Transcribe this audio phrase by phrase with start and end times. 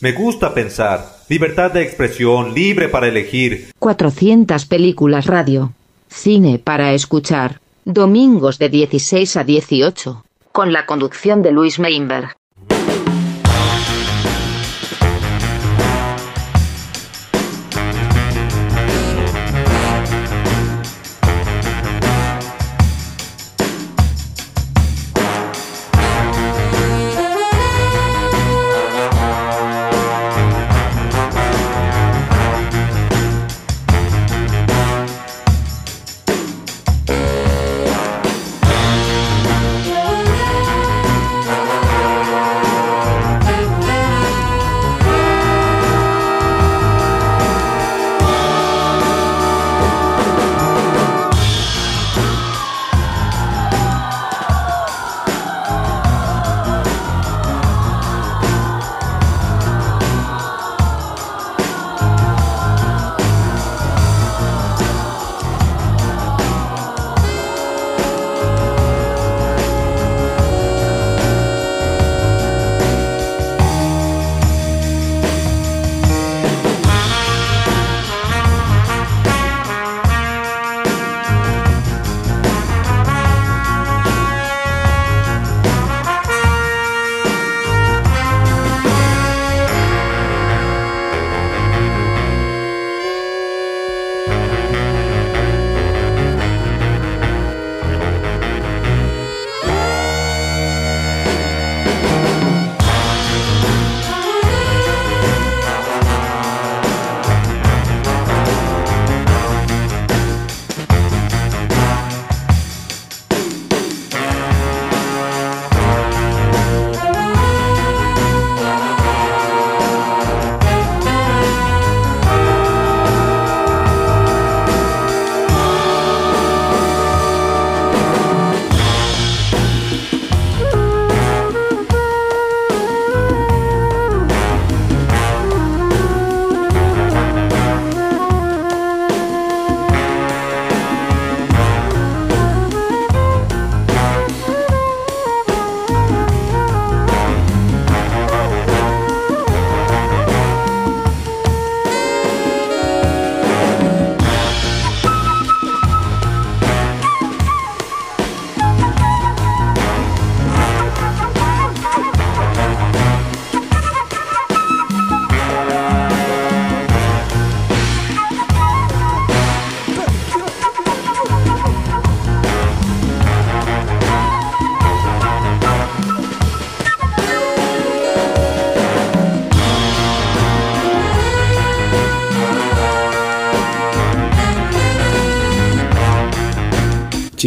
[0.00, 1.04] Me gusta pensar.
[1.28, 3.72] Libertad de expresión, libre para elegir.
[3.80, 5.72] 400 películas radio.
[6.08, 7.60] Cine para escuchar.
[7.84, 10.24] Domingos de 16 a 18.
[10.52, 12.37] Con la conducción de Luis Meinberg.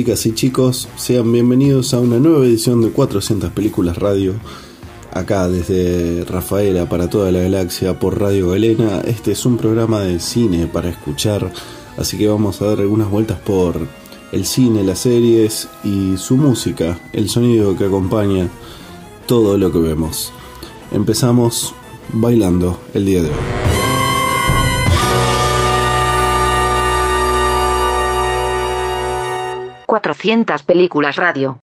[0.02, 4.34] Chicas y chicos, sean bienvenidos a una nueva edición de 400 Películas Radio.
[5.14, 9.02] Acá desde Rafaela para toda la galaxia por Radio Galena.
[9.02, 11.54] Este es un programa de cine para escuchar,
[11.98, 13.76] así que vamos a dar algunas vueltas por
[14.32, 18.50] el cine, las series y su música, el sonido que acompaña
[19.28, 20.34] todo lo que vemos.
[20.92, 21.76] Empezamos
[22.12, 23.61] bailando el día de hoy.
[29.92, 31.60] 400 películas radio.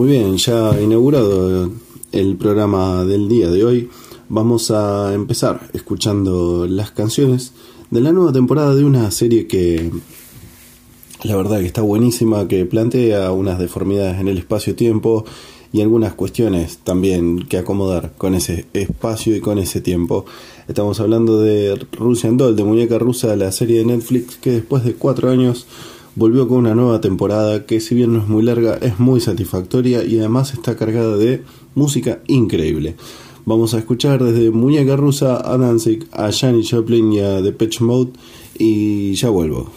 [0.00, 1.70] Muy bien, ya inaugurado
[2.10, 3.90] el programa del día de hoy,
[4.30, 7.52] vamos a empezar escuchando las canciones
[7.90, 9.90] de la nueva temporada de una serie que
[11.22, 15.26] la verdad que está buenísima, que plantea unas deformidades en el espacio-tiempo
[15.70, 20.24] y algunas cuestiones también que acomodar con ese espacio y con ese tiempo.
[20.66, 24.94] Estamos hablando de Russian Doll, de muñeca rusa, la serie de Netflix que después de
[24.94, 25.66] cuatro años
[26.16, 30.04] volvió con una nueva temporada que si bien no es muy larga, es muy satisfactoria
[30.04, 31.42] y además está cargada de
[31.74, 32.96] música increíble.
[33.46, 38.12] Vamos a escuchar desde Muñeca Rusa a Danzig, a Janis Joplin y a Depeche Mode
[38.58, 39.70] y ya vuelvo.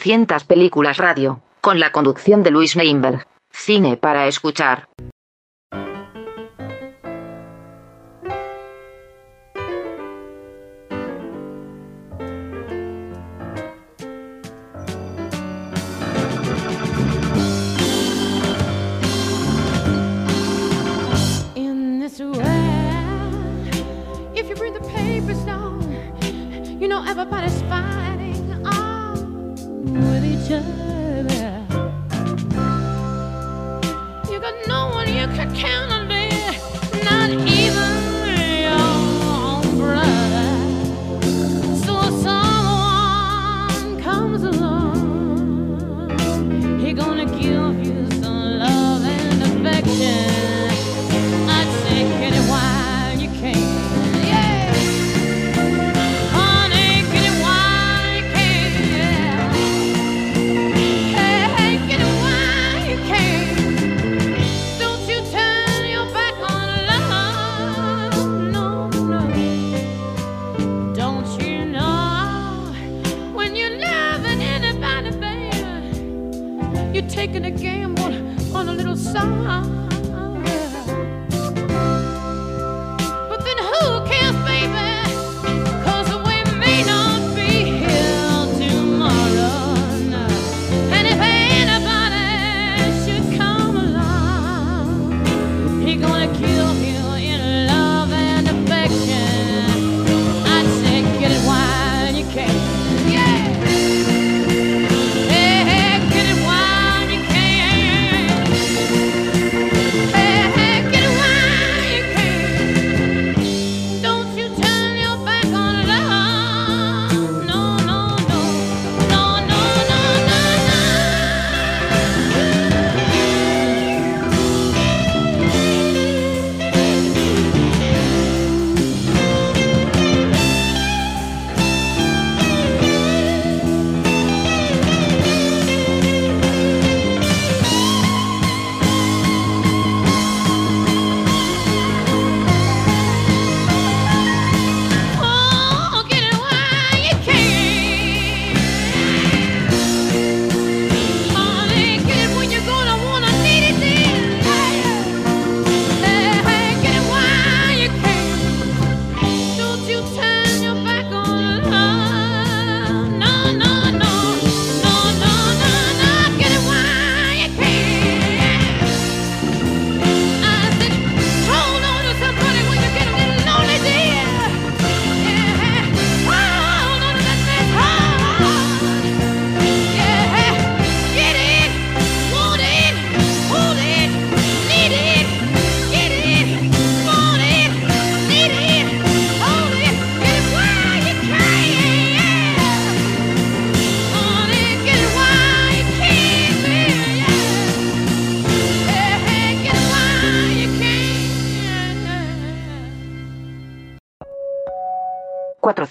[0.00, 3.26] 400 películas radio, con la conducción de Luis Neinberg.
[3.50, 4.88] Cine para escuchar.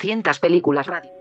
[0.10, 1.12] 200 películas radio.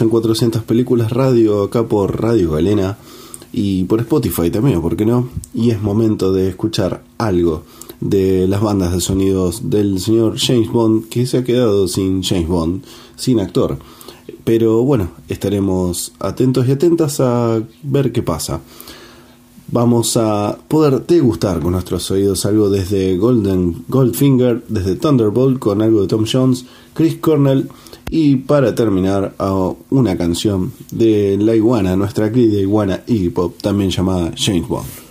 [0.00, 2.96] En 400 películas radio acá por Radio Galena
[3.52, 5.28] y por Spotify también, ¿por qué no?
[5.52, 7.62] Y es momento de escuchar algo
[8.00, 12.48] de las bandas de sonidos del señor James Bond que se ha quedado sin James
[12.48, 12.84] Bond,
[13.16, 13.78] sin actor.
[14.44, 18.60] Pero bueno, estaremos atentos y atentas a ver qué pasa.
[19.68, 26.00] Vamos a poder degustar con nuestros oídos algo desde Golden Goldfinger, desde Thunderbolt con algo
[26.00, 27.68] de Tom Jones, Chris Cornell
[28.14, 33.88] y para terminar a una canción de La Iguana, nuestra querida iguana Iggy Pop, también
[33.88, 35.02] llamada James Bond.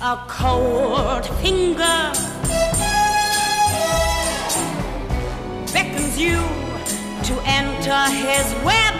[0.00, 2.12] A cold finger
[5.72, 6.36] beckons you
[7.24, 8.94] to enter his web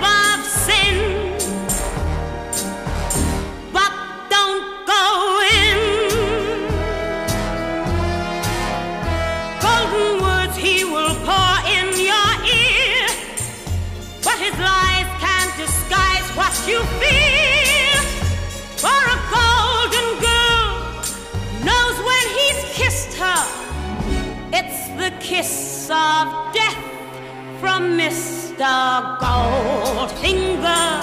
[24.61, 26.83] it's the kiss of death
[27.61, 28.67] from Mr.
[29.23, 31.01] Goldfinger.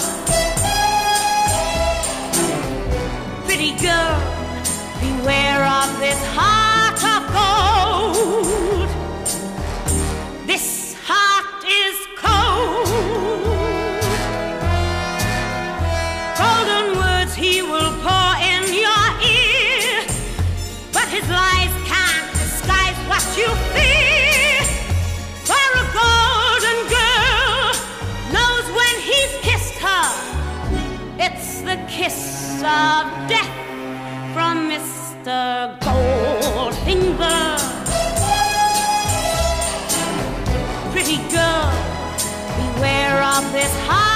[3.46, 4.18] Pretty girl,
[5.00, 9.05] beware of this heart of gold.
[32.66, 33.54] Of death
[34.34, 35.78] from Mr.
[35.80, 37.58] Goldfinger.
[40.92, 41.72] Pretty girl,
[42.58, 44.15] beware of this heart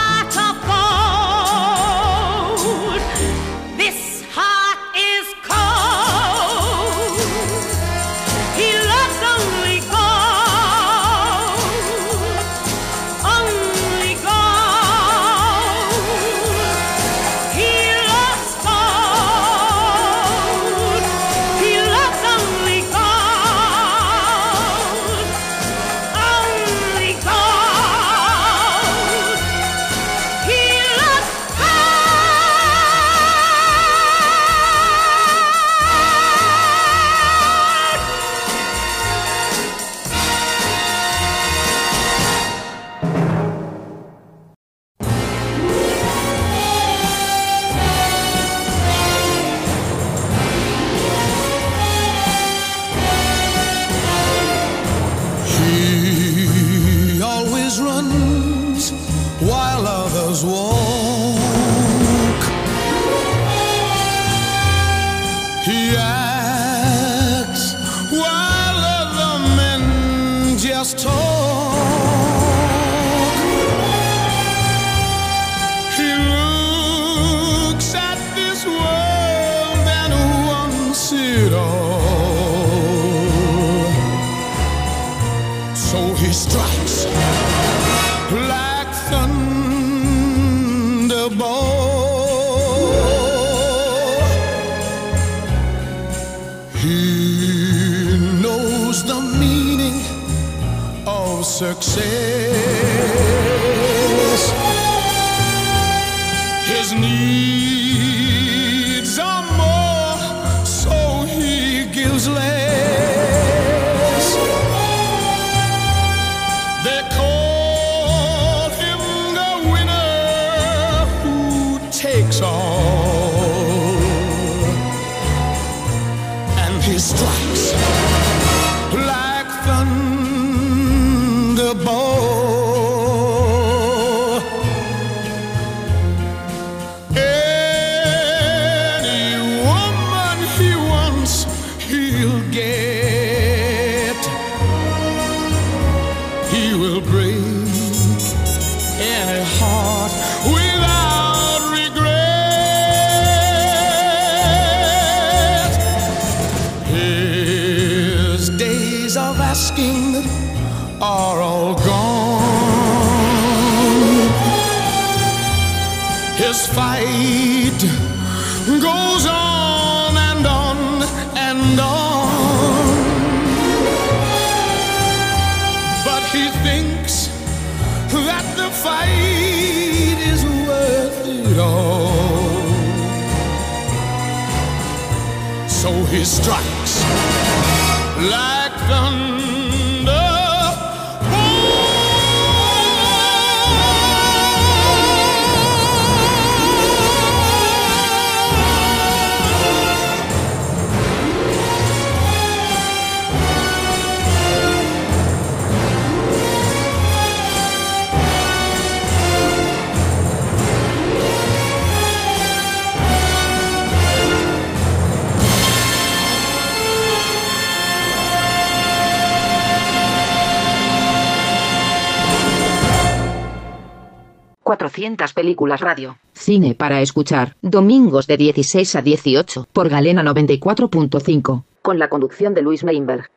[225.20, 226.18] 500 películas radio.
[226.34, 227.56] Cine para escuchar.
[227.62, 231.64] Domingos de 16 a 18 por Galena 94.5.
[231.82, 233.30] Con la conducción de Luis Meinberg.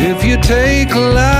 [0.00, 1.37] If you take life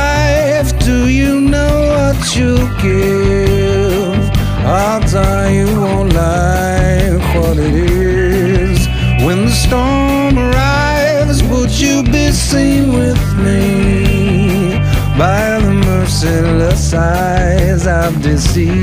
[2.38, 4.30] you give.
[4.64, 8.86] I'll tell you won't like what it is.
[9.24, 14.78] When the storm arrives, would you be seen with me?
[15.18, 18.78] By the merciless eyes I've deceived.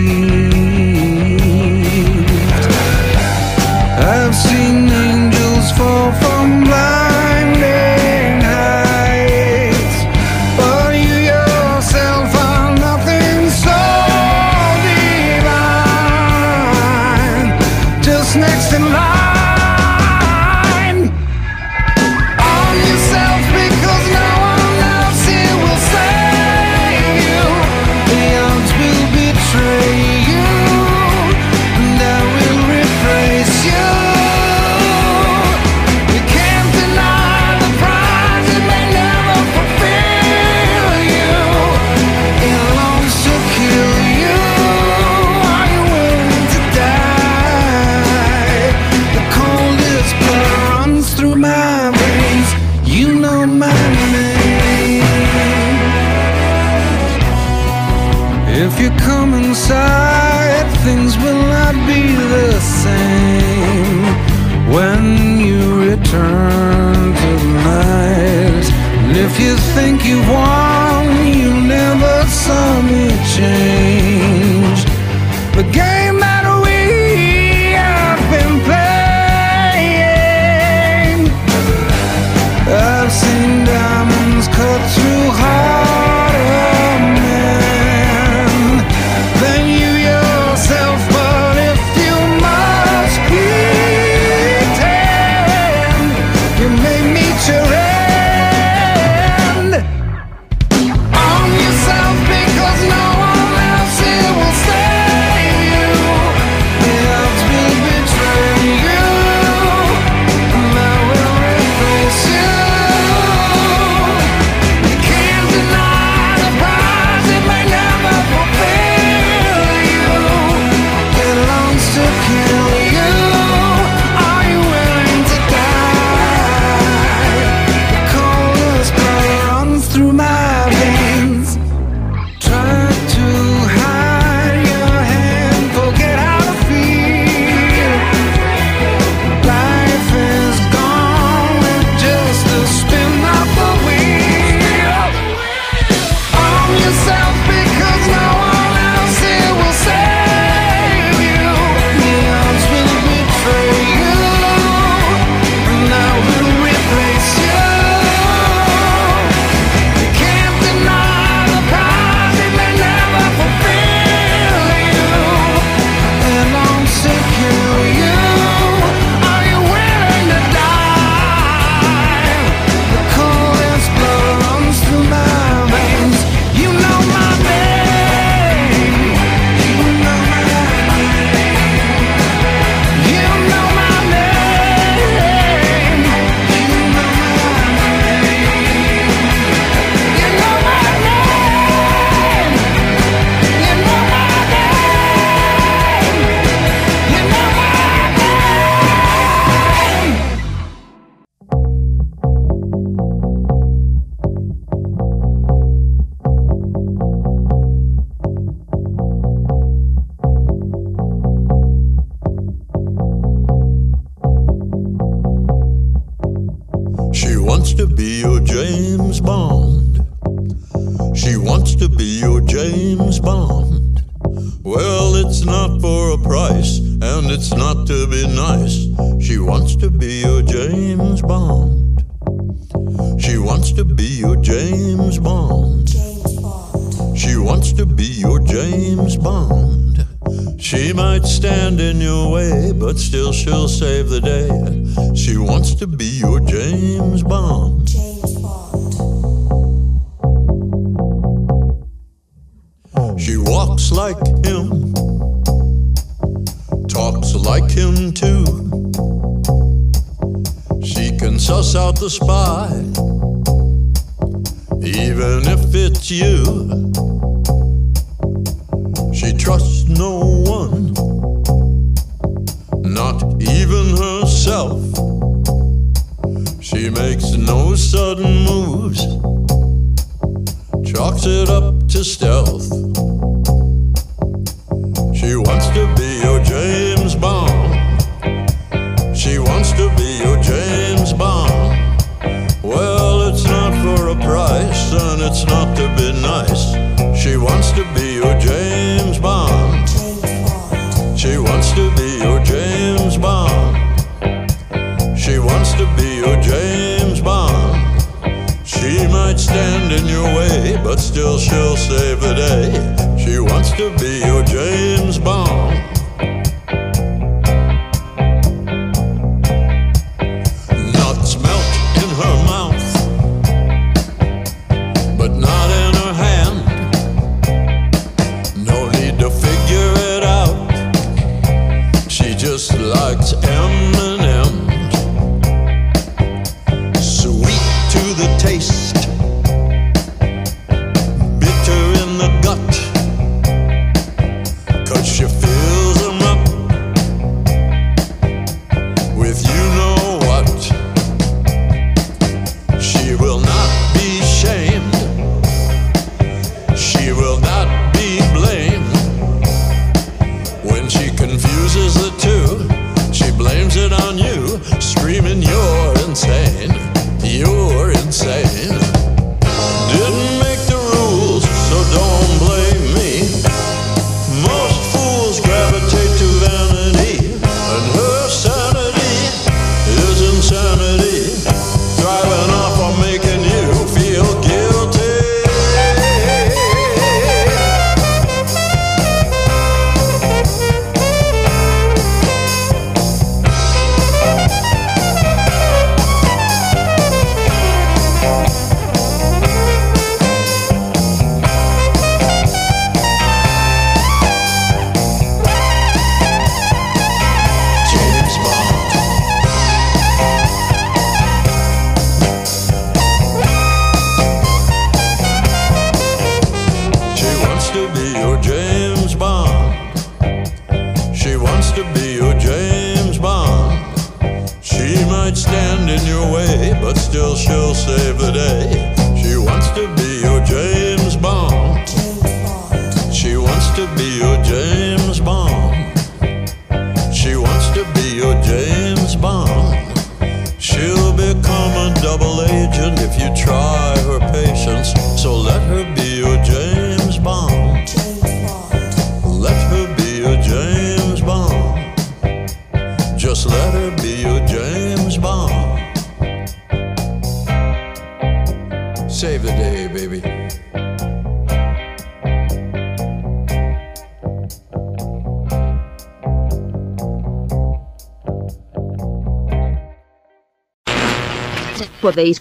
[4.15, 7.04] I've seen angels fall from life.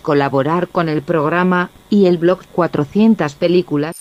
[0.01, 3.97] colaborar con el programa y el blog 400 Películas,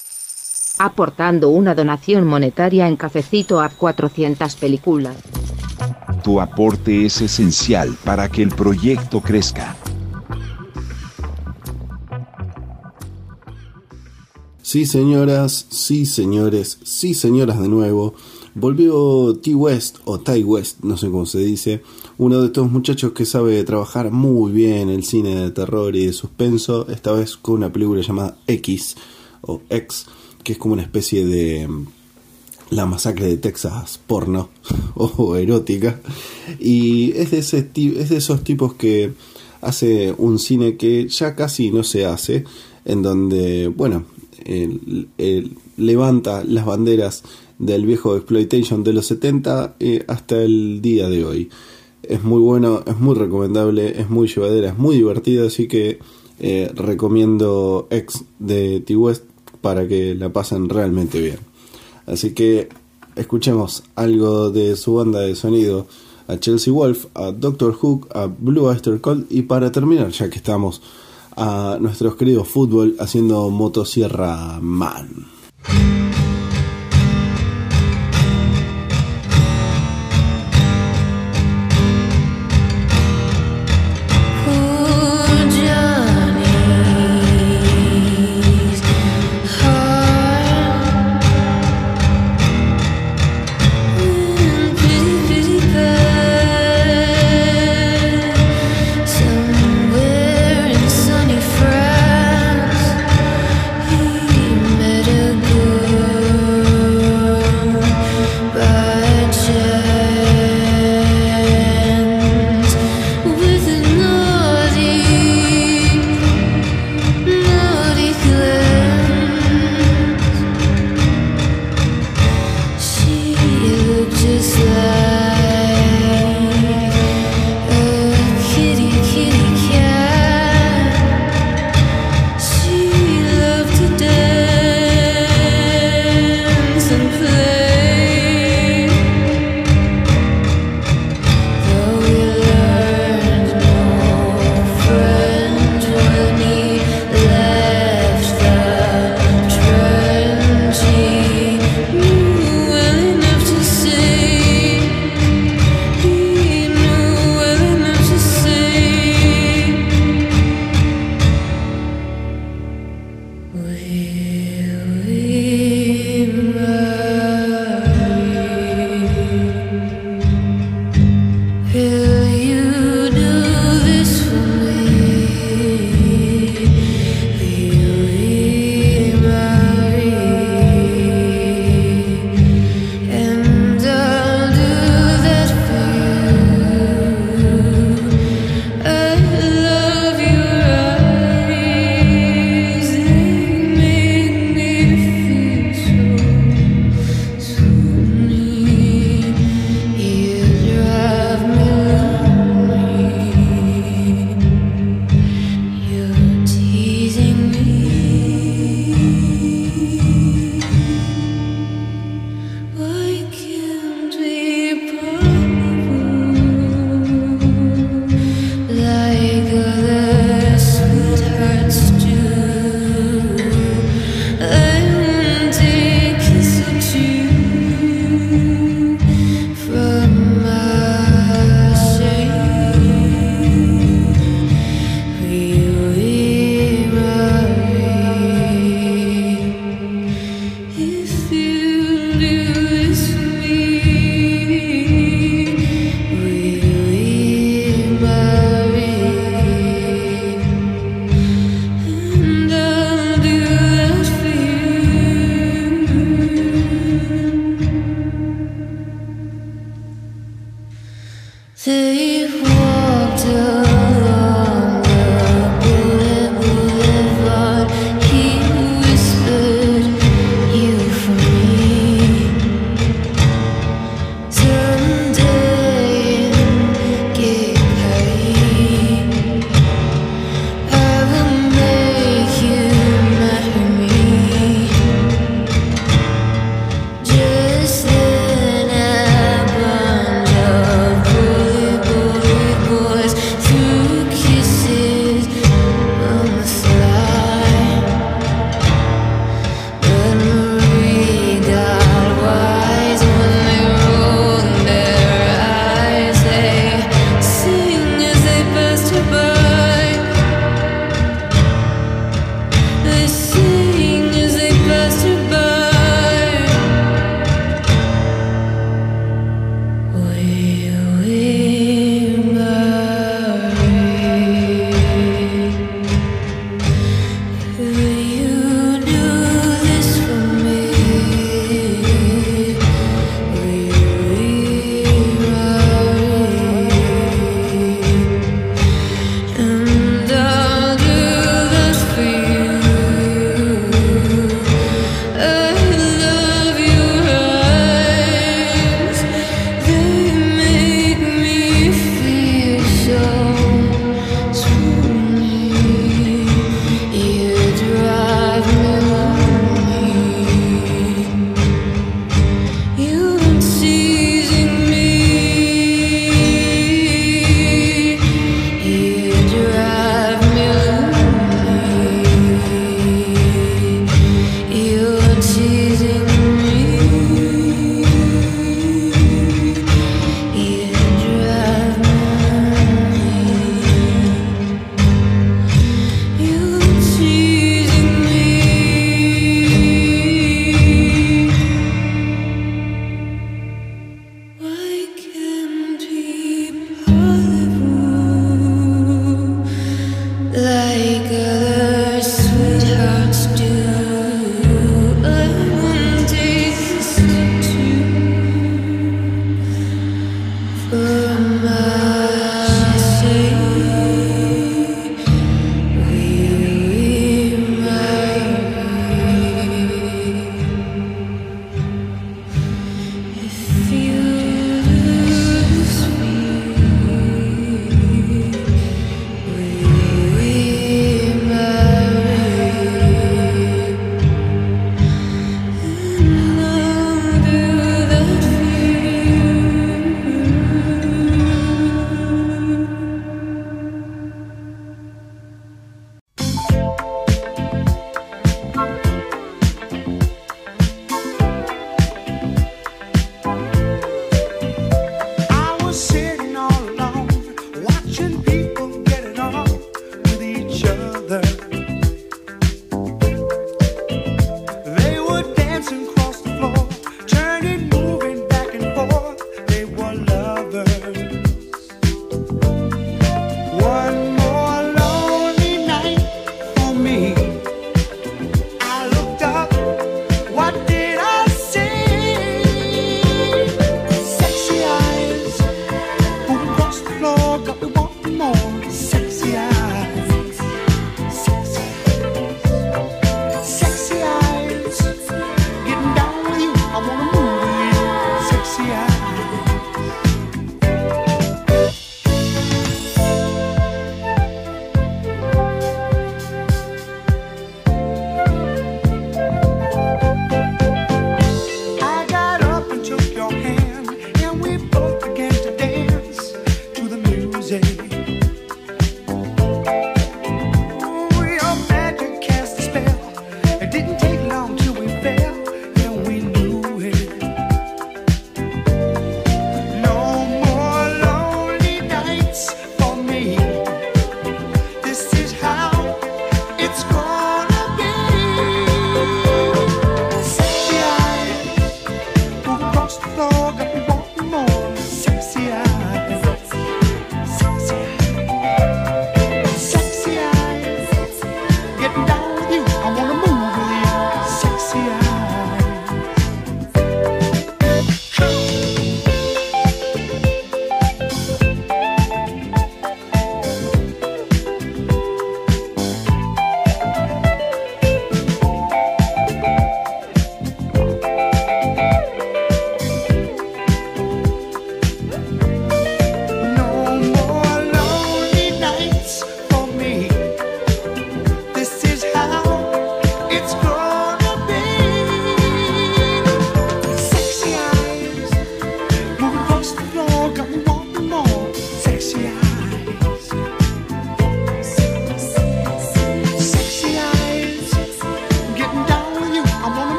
[0.80, 5.15] aportando una donación monetaria en cafecito a 400 Películas.
[6.24, 9.76] Tu aporte es esencial para que el proyecto crezca.
[14.62, 18.15] Sí, señoras, sí, señores, sí, señoras de nuevo.
[18.56, 21.84] Volvió T-West o Ty West, no sé cómo se dice,
[22.17, 26.13] uno de estos muchachos que sabe trabajar muy bien el cine de terror y de
[26.13, 28.95] suspenso, esta vez con una película llamada X
[29.41, 30.06] o X,
[30.43, 31.88] que es como una especie de mm,
[32.69, 34.50] la masacre de Texas porno
[34.96, 36.00] o erótica
[36.60, 39.13] y es de, ese, es de esos tipos que
[39.63, 42.44] hace un cine que ya casi no se hace,
[42.85, 44.06] en donde, bueno,
[45.77, 47.23] levanta las banderas
[47.60, 51.50] del viejo exploitation de los 70 eh, hasta el día de hoy.
[52.04, 55.99] Es muy bueno, es muy recomendable, es muy llevadera, es muy divertida, así que
[56.39, 59.23] eh, recomiendo X de T-West
[59.62, 61.39] para que la pasen realmente bien.
[62.06, 62.69] Así que
[63.15, 65.87] escuchemos algo de su banda de sonido
[66.27, 70.37] a Chelsea Wolf, a Doctor Hook, a Blue Oyster Cult y para terminar, ya que
[70.37, 70.81] estamos
[71.35, 75.27] a nuestros queridos fútbol haciendo Motosierra Man.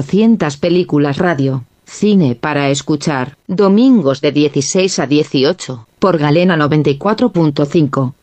[0.00, 1.64] 400 películas radio.
[1.84, 3.36] Cine para escuchar.
[3.46, 5.86] Domingos de 16 a 18.
[5.98, 8.14] Por Galena 94.5.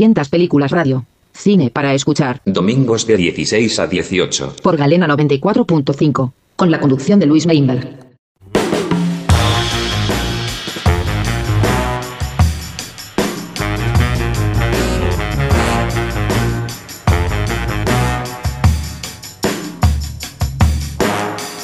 [0.00, 1.04] 400 películas radio.
[1.32, 2.40] Cine para escuchar.
[2.46, 4.56] Domingos de 16 a 18.
[4.62, 6.32] Por Galena 94.5.
[6.56, 8.08] Con la conducción de Luis Meinberg.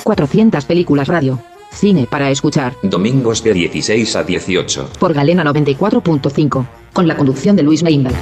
[0.04, 1.40] ...400 películas radio.
[1.72, 2.74] Cine para escuchar.
[2.82, 4.90] Domingos de 16 a 18.
[5.00, 6.85] Por Galena 94.5.
[6.96, 8.16] Con la conducción de Luis Meinberg.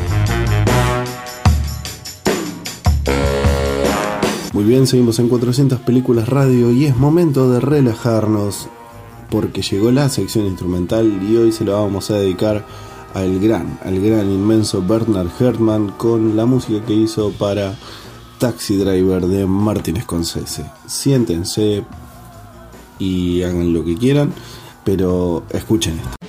[4.53, 8.67] Muy bien, seguimos en 400 películas radio y es momento de relajarnos
[9.31, 12.67] porque llegó la sección instrumental y hoy se la vamos a dedicar
[13.15, 17.77] al gran, al gran inmenso Bernard Herrmann con la música que hizo para
[18.39, 20.69] Taxi Driver de Martin Scorsese.
[20.87, 21.85] Siéntense
[22.99, 24.35] y hagan lo que quieran,
[24.83, 26.24] pero escuchen esto.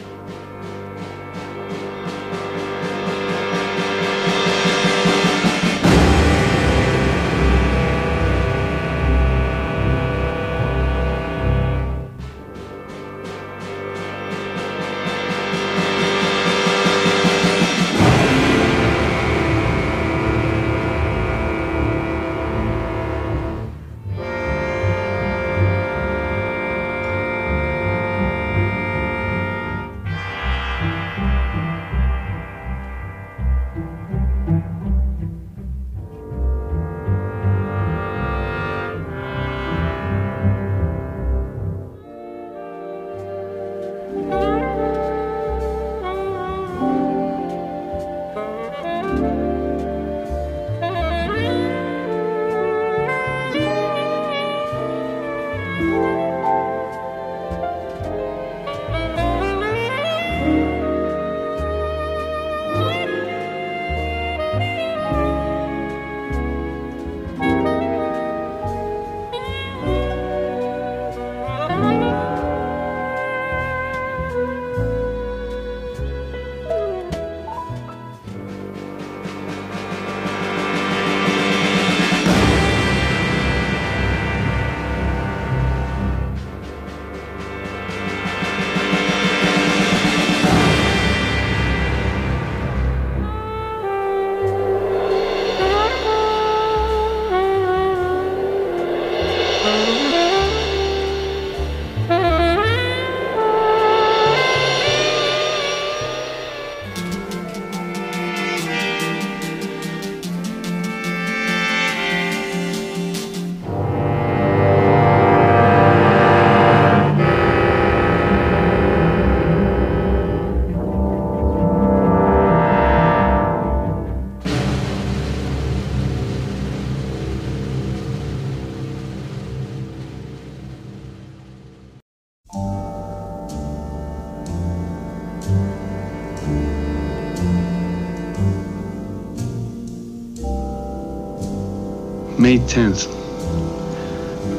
[142.46, 143.10] May 10th.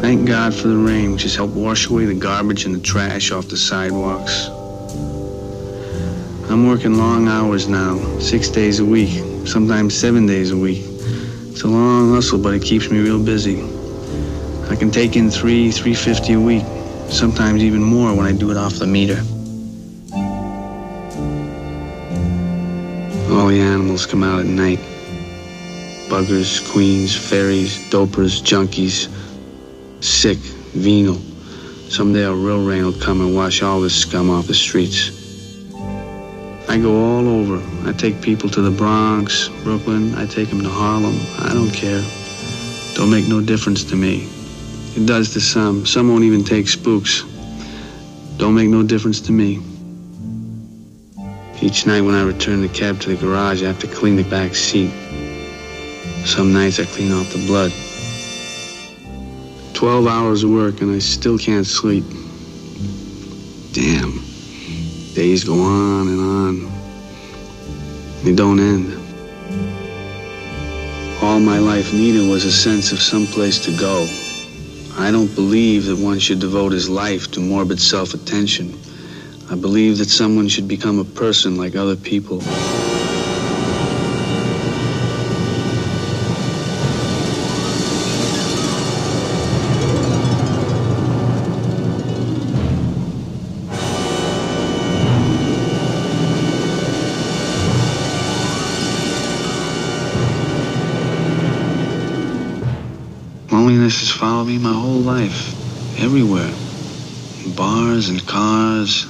[0.00, 3.30] Thank God for the rain, which has helped wash away the garbage and the trash
[3.30, 4.48] off the sidewalks.
[6.50, 10.82] I'm working long hours now, six days a week, sometimes seven days a week.
[10.82, 13.62] It's a long hustle, but it keeps me real busy.
[14.68, 16.64] I can take in three, three fifty a week,
[17.08, 19.22] sometimes even more when I do it off the meter.
[23.32, 24.80] All the animals come out at night.
[26.16, 29.12] Buggers, queens, fairies, dopers, junkies,
[30.02, 30.38] sick,
[30.72, 31.20] venal.
[31.90, 35.10] Someday a real rain will come and wash all this scum off the streets.
[36.70, 37.62] I go all over.
[37.86, 40.14] I take people to the Bronx, Brooklyn.
[40.14, 41.20] I take them to Harlem.
[41.38, 42.02] I don't care.
[42.94, 44.26] Don't make no difference to me.
[44.96, 45.84] It does to some.
[45.84, 47.24] Some won't even take spooks.
[48.38, 49.60] Don't make no difference to me.
[51.60, 54.24] Each night when I return the cab to the garage, I have to clean the
[54.24, 54.94] back seat.
[56.26, 57.72] Some nights I clean off the blood.
[59.74, 62.04] Twelve hours of work and I still can't sleep.
[63.72, 64.20] Damn.
[65.14, 66.72] Days go on and on.
[68.24, 68.92] They don't end.
[71.22, 74.06] All my life needed was a sense of some place to go.
[74.98, 78.76] I don't believe that one should devote his life to morbid self-attention.
[79.48, 82.42] I believe that someone should become a person like other people.
[104.46, 106.52] Me my whole life, everywhere.
[107.44, 109.04] In bars and cars,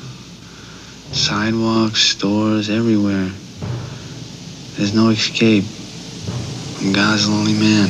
[1.12, 3.30] sidewalks, stores, everywhere.
[4.76, 5.64] There's no escape.
[6.80, 7.88] I'm God's lonely man.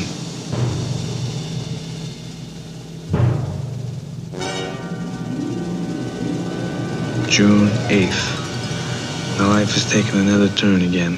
[7.30, 9.38] June 8th.
[9.38, 11.16] My life has taken another turn again.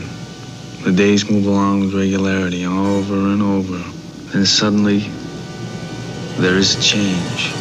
[0.84, 3.78] The days move along with regularity over and over.
[4.32, 5.10] Then suddenly,
[6.38, 7.52] there is a change.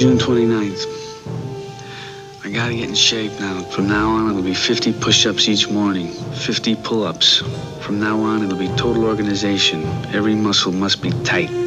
[0.00, 0.86] June 29th.
[2.44, 3.62] I gotta get in shape now.
[3.70, 7.38] From now on, it'll be 50 push ups each morning, 50 pull ups.
[7.82, 9.84] From now on, it'll be total organization.
[10.12, 11.63] Every muscle must be tight.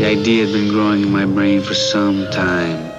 [0.00, 2.90] The idea had been growing in my brain for some time.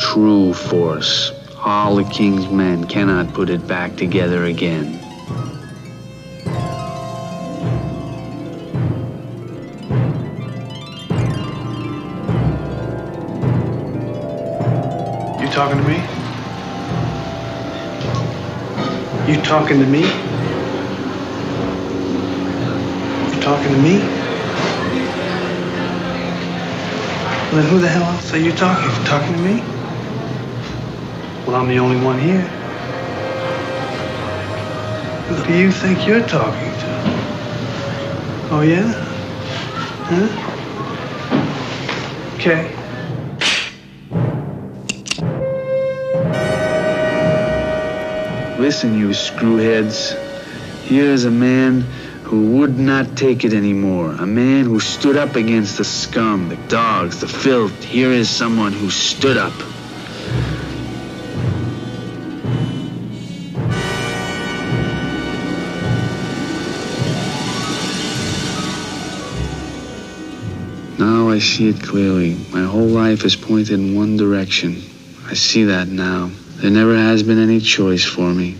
[0.00, 1.30] True force.
[1.64, 4.94] All the king's men cannot put it back together again.
[15.40, 15.98] You talking to me?
[19.32, 20.00] You talking to me?
[23.32, 24.19] You talking to me?
[27.50, 29.04] Well, then who the hell else are you talking to?
[29.06, 29.60] Talking to me?
[31.44, 32.42] Well, I'm the only one here.
[35.26, 36.90] Who do you think you're talking to?
[38.52, 38.92] Oh, yeah?
[40.06, 40.28] Huh?
[42.36, 42.70] Okay.
[48.60, 50.14] Listen, you screwheads.
[50.84, 51.84] Here is a man
[52.30, 54.12] who would not take it anymore.
[54.12, 57.82] A man who stood up against the scum, the dogs, the filth.
[57.82, 59.52] Here is someone who stood up.
[71.00, 72.36] Now I see it clearly.
[72.52, 74.80] My whole life is pointed in one direction.
[75.26, 76.30] I see that now.
[76.58, 78.56] There never has been any choice for me.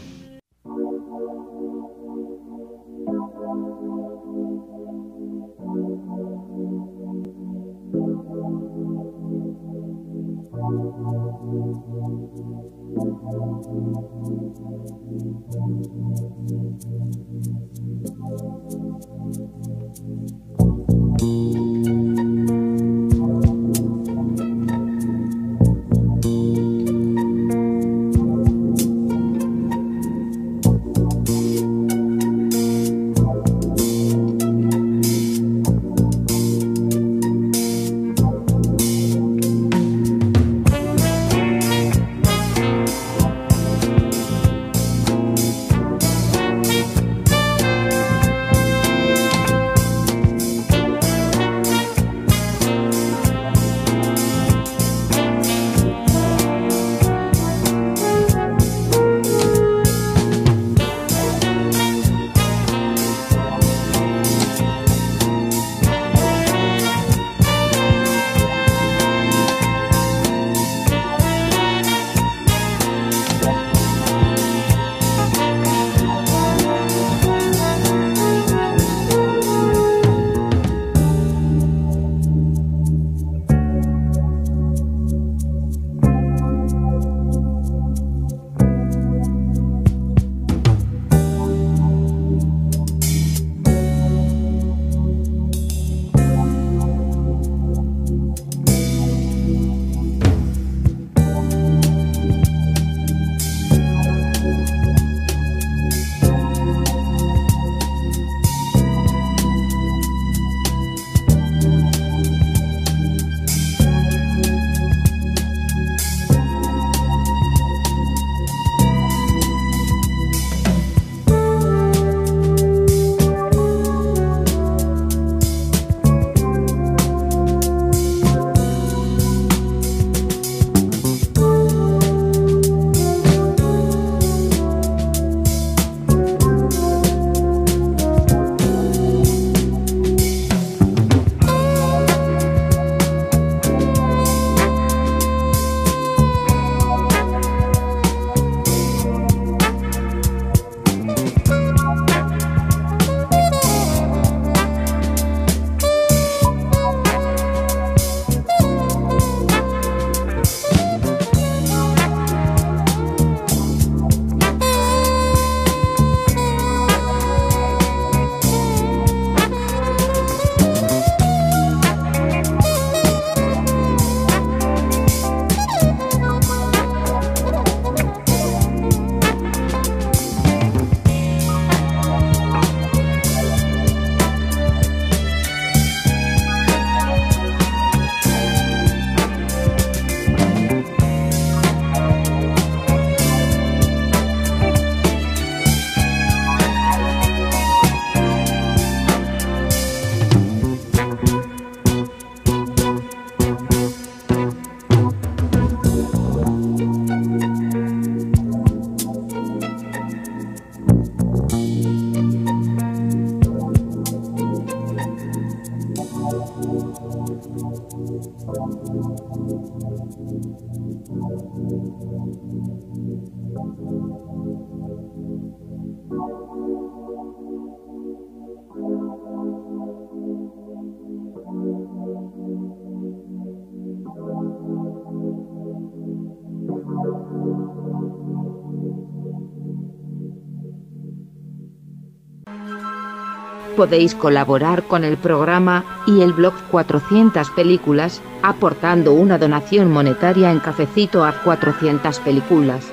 [243.80, 250.60] Podéis colaborar con el programa y el blog 400 películas, aportando una donación monetaria en
[250.60, 252.84] cafecito a 400 películas.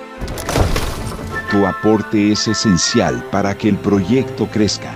[1.51, 4.95] Tu aporte es esencial para que el proyecto crezca.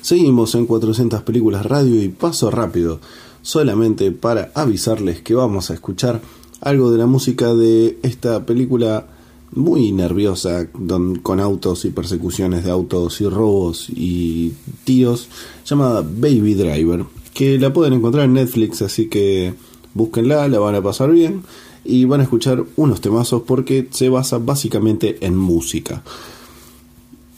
[0.00, 3.00] Seguimos en 400 películas radio y paso rápido,
[3.42, 6.20] solamente para avisarles que vamos a escuchar
[6.60, 9.06] algo de la música de esta película
[9.52, 14.52] muy nerviosa con autos y persecuciones de autos y robos y
[14.84, 15.28] tiros
[15.64, 19.54] llamada Baby Driver que la pueden encontrar en Netflix así que
[19.94, 21.42] búsquenla, la van a pasar bien
[21.84, 26.02] y van a escuchar unos temazos porque se basa básicamente en música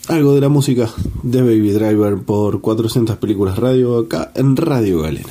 [0.09, 0.91] algo de la música
[1.23, 5.31] de Baby Driver por 400 películas radio acá en Radio Galena.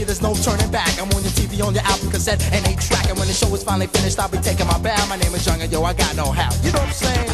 [0.00, 0.88] baby, there's no turning back.
[0.98, 3.08] I'm on your TV, on your album cassette, and eight track.
[3.08, 5.06] And when the show is finally finished, I'll be taking my bow.
[5.08, 6.50] My name is Young, and yo, I got no how.
[6.62, 7.30] You know what I'm saying?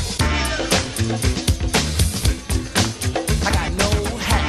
[3.46, 3.90] I got no
[4.28, 4.42] how.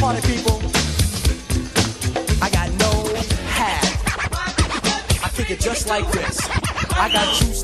[0.00, 0.58] Party people,
[2.40, 2.92] I got no
[3.58, 3.80] how.
[5.24, 6.38] I kick it just like this.
[6.96, 7.63] I got juice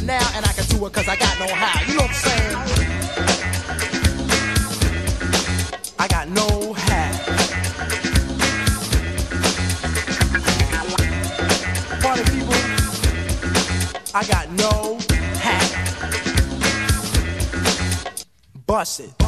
[0.03, 1.81] now, and I can do it cause I got no how.
[1.87, 2.55] You know what I'm saying?
[5.99, 7.21] I got no hat.
[12.01, 12.55] Party people,
[14.13, 14.97] I got no
[15.39, 15.75] it.
[18.65, 19.20] Bust it.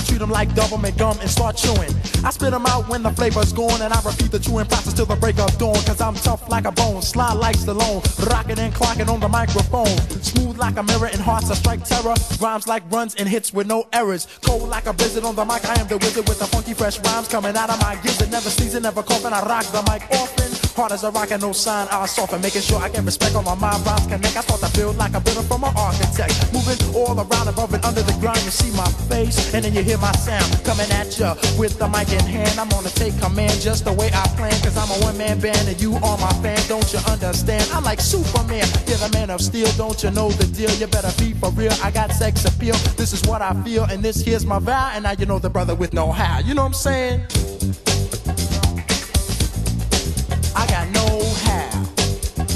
[0.00, 1.92] I treat them like double gum and start chewing.
[2.24, 5.04] I spit them out when the flavor's gone, and I repeat the chewing process till
[5.04, 5.74] the break of dawn.
[5.84, 8.00] Cause I'm tough like a bone, slide like Stallone,
[8.30, 9.94] rocking and clocking on the microphone.
[10.22, 12.14] Smooth like a mirror and hearts that strike terror.
[12.40, 14.26] Rhymes like runs and hits with no errors.
[14.40, 16.98] Cold like a blizzard on the mic, I am the wizard with the funky fresh
[17.00, 18.30] rhymes coming out of my gizzard.
[18.30, 20.59] Never season, never coughing, I rock the mic often.
[20.76, 23.44] Hard as a rock and no sign, I soften, making sure I get respect on
[23.44, 23.84] my mind.
[23.84, 26.32] Rhymes connect, I start to build like a builder from an architect.
[26.54, 29.82] Moving all around above and under the ground, you see my face, and then you
[29.82, 32.58] hear my sound coming at ya with the mic in hand.
[32.58, 35.68] I'm gonna take command just the way I plan, cause I'm a one man band
[35.68, 36.58] and you are my fan.
[36.66, 37.68] Don't you understand?
[37.74, 39.68] I'm like Superman, you're the man of steel.
[39.76, 40.72] Don't you know the deal?
[40.80, 41.72] You better be for real.
[41.82, 42.76] I got sex appeal.
[42.96, 44.92] This is what I feel, and this here's my vow.
[44.94, 46.38] And now you know the brother with no how.
[46.38, 47.20] You know what I'm saying?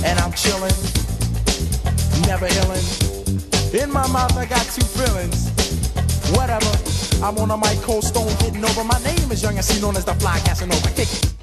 [0.05, 0.75] And I'm chillin',
[2.27, 3.75] never illin'.
[3.75, 5.51] In my mouth, I got two feelings.
[6.37, 6.71] Whatever,
[7.25, 8.85] I'm on a mic, cold stone, hitting over.
[8.85, 10.89] My name is Young and known as the Fly Casanova.
[10.91, 11.34] Kick it.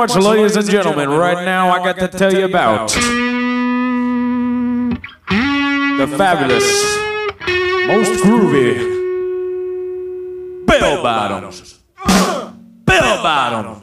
[0.00, 1.10] Much, ladies and gentlemen.
[1.10, 2.88] Right now, I got to tell you about
[5.98, 6.64] the fabulous,
[7.86, 8.78] most groovy
[10.66, 11.80] bell bottoms.
[12.86, 13.79] Bell bottoms.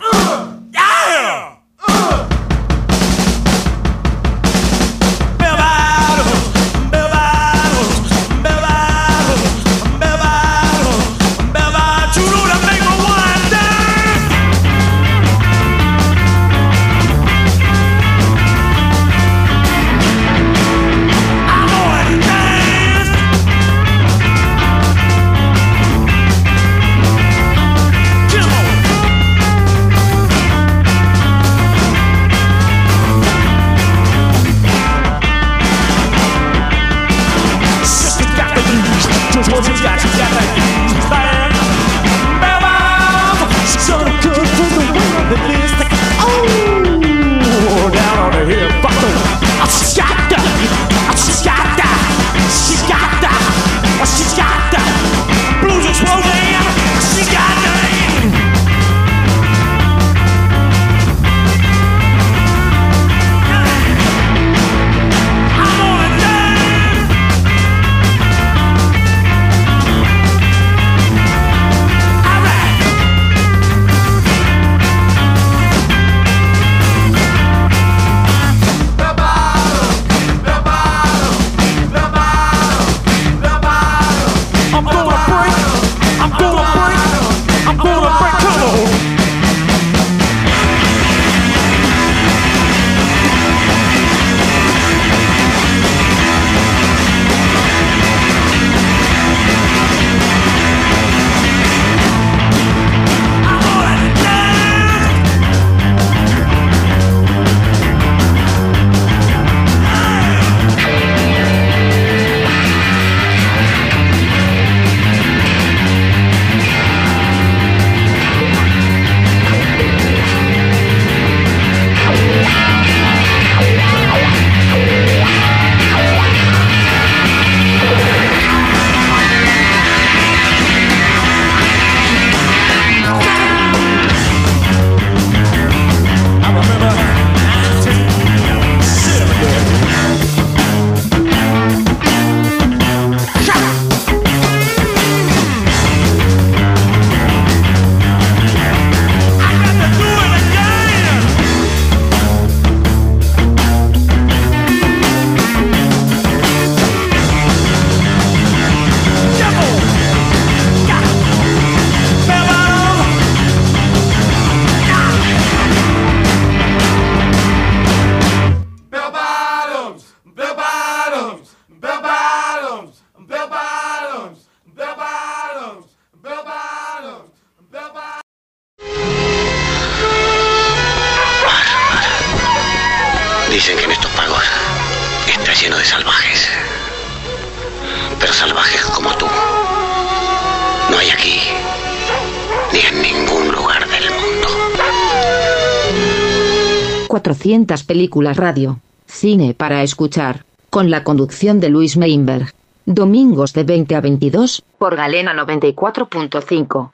[197.97, 198.79] Películas radio.
[199.07, 200.45] Cine para escuchar.
[200.69, 202.53] Con la conducción de Luis Meinberg.
[202.85, 206.91] Domingos de 20 a 22 por Galena 94.5.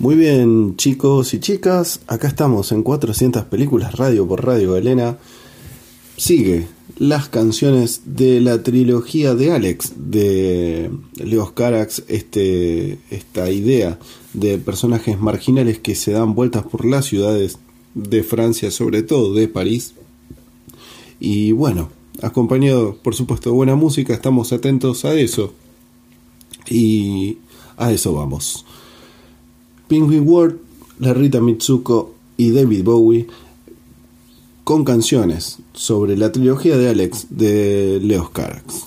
[0.00, 5.16] Muy bien, chicos y chicas, acá estamos en 400 películas radio por Radio Galena.
[6.16, 6.66] Sigue
[6.98, 13.96] las canciones de la trilogía de Alex, de Leos Carax, este, esta idea
[14.32, 17.60] de personajes marginales que se dan vueltas por las ciudades
[17.94, 19.94] de Francia, sobre todo de París.
[21.24, 21.88] Y bueno,
[22.20, 25.52] acompañado por supuesto de buena música, estamos atentos a eso.
[26.68, 27.38] Y
[27.76, 28.66] a eso vamos.
[29.86, 30.56] Penguin Ward,
[30.98, 33.28] la Rita Mitsuko y David Bowie
[34.64, 38.86] con canciones sobre la trilogía de Alex de Leos Carax.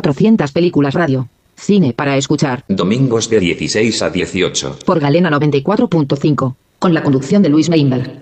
[0.00, 1.28] 400 películas radio.
[1.56, 2.64] Cine para escuchar.
[2.68, 4.78] Domingos de 16 a 18.
[4.86, 6.54] Por Galena 94.5.
[6.78, 8.19] Con la conducción de Luis Meinberg.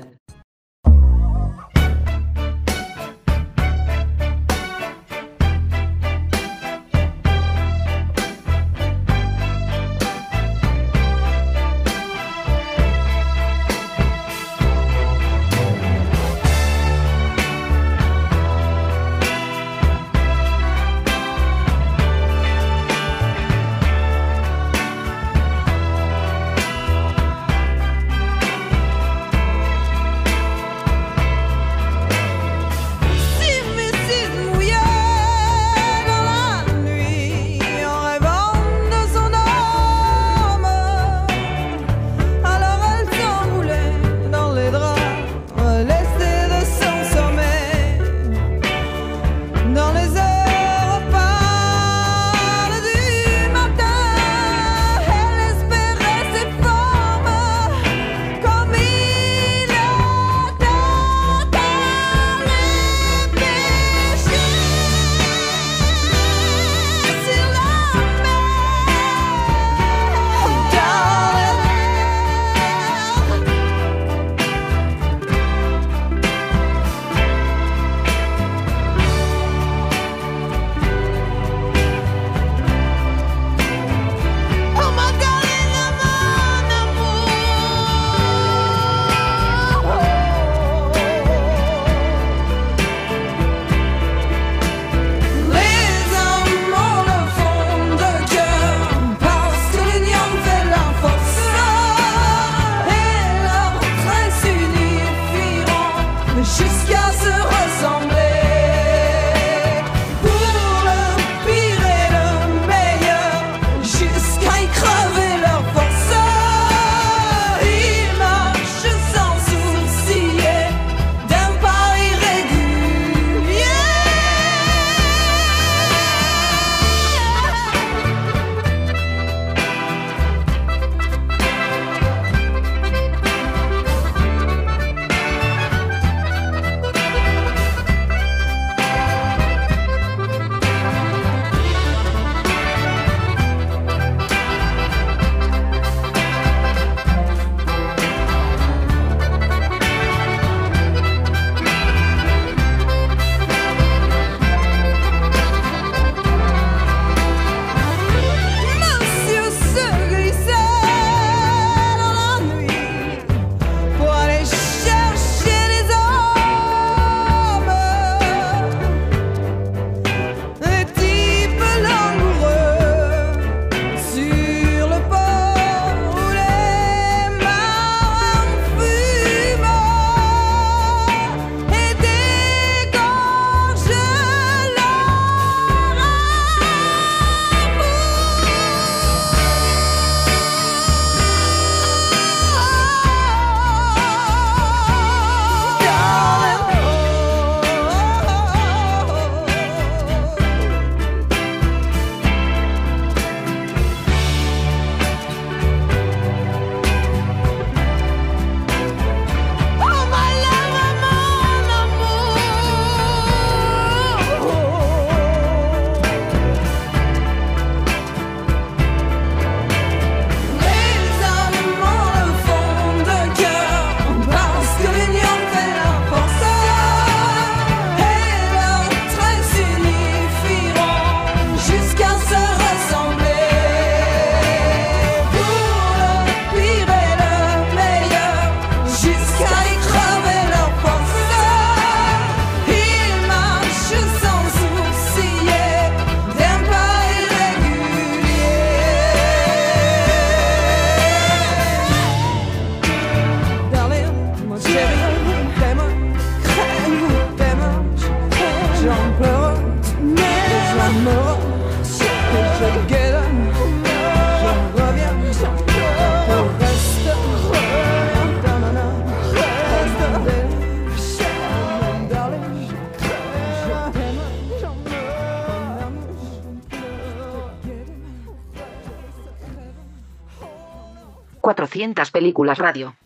[282.11, 282.97] películas radio.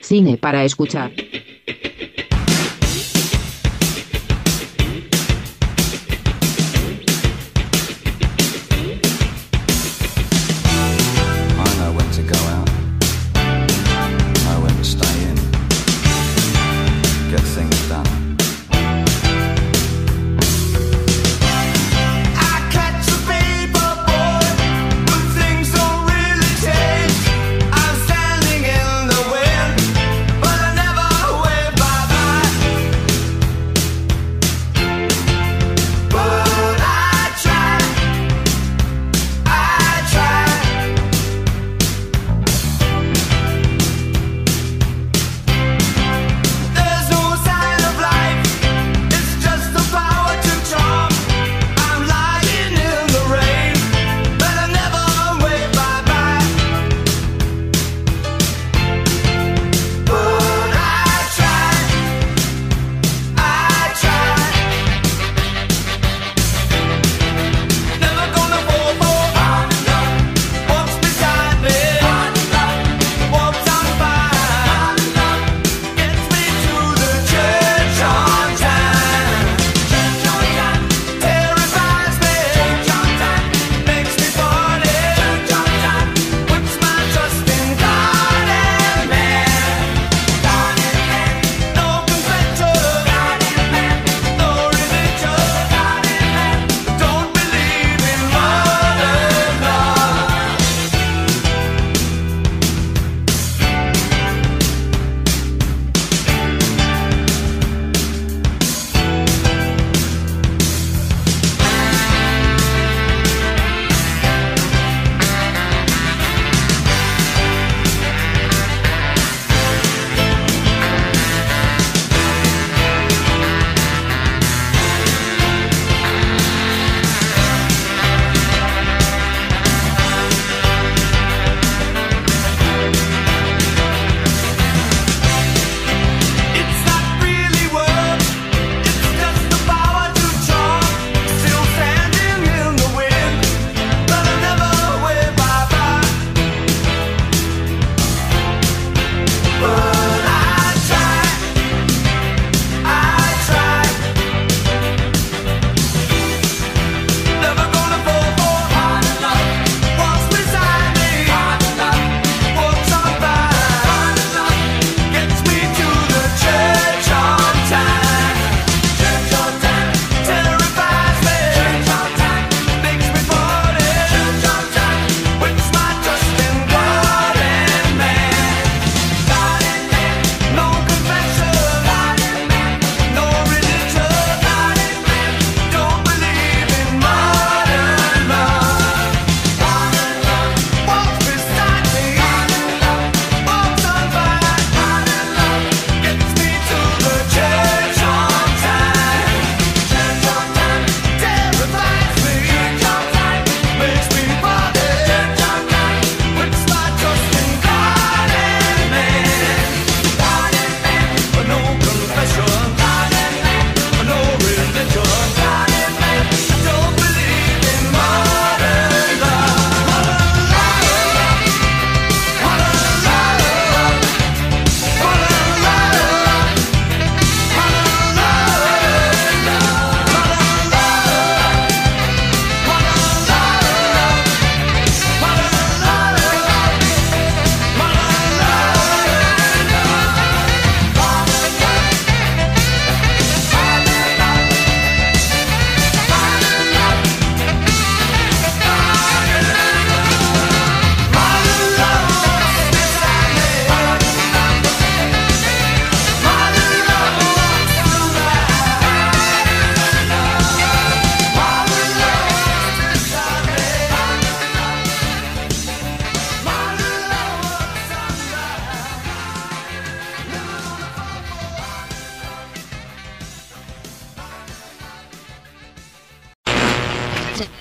[0.00, 1.10] Cine para escuchar.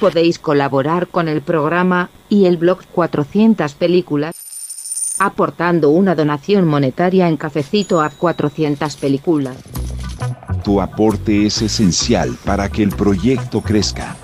[0.04, 4.36] Podéis colaborar con el programa y el blog 400 películas
[5.18, 9.56] aportando una donación monetaria en cafecito a 400 películas.
[10.62, 14.18] Tu aporte es esencial para que el proyecto crezca.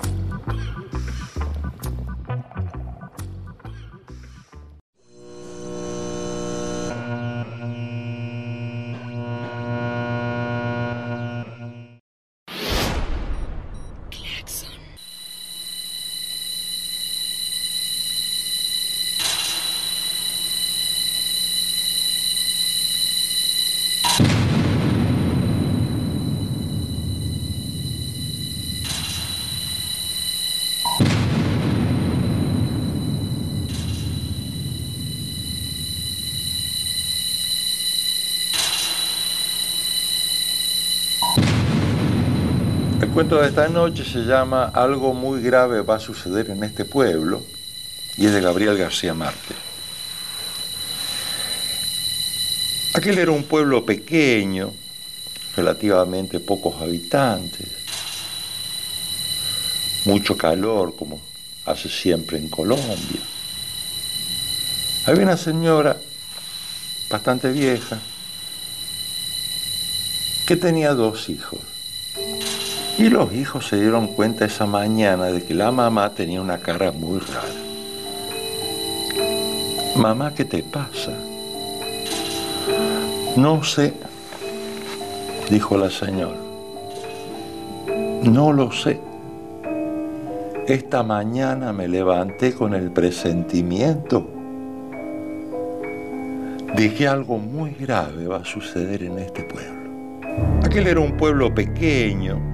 [43.38, 47.44] De esta noche se llama Algo muy grave va a suceder en este pueblo
[48.16, 49.56] y es de Gabriel García Márquez.
[52.92, 54.72] Aquel era un pueblo pequeño,
[55.54, 57.68] relativamente pocos habitantes,
[60.06, 61.22] mucho calor como
[61.66, 63.20] hace siempre en Colombia.
[65.06, 65.96] Había una señora
[67.08, 67.96] bastante vieja
[70.46, 71.60] que tenía dos hijos.
[73.00, 76.92] Y los hijos se dieron cuenta esa mañana de que la mamá tenía una cara
[76.92, 77.48] muy rara.
[79.96, 81.12] Mamá, ¿qué te pasa?
[83.38, 83.94] No sé,
[85.48, 86.36] dijo la señora.
[88.22, 89.00] No lo sé.
[90.66, 94.28] Esta mañana me levanté con el presentimiento
[96.76, 99.90] de que algo muy grave va a suceder en este pueblo.
[100.62, 102.49] Aquel era un pueblo pequeño,